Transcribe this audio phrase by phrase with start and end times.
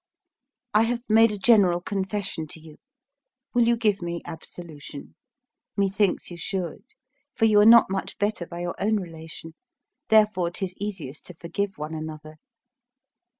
[0.73, 2.77] I have made a general confession to you;
[3.53, 5.13] will you give me absolution?
[5.77, 6.83] Methinks you should;
[7.35, 9.53] for you are not much better by your own relation;
[10.09, 12.37] therefore 'tis easiest to forgive one another.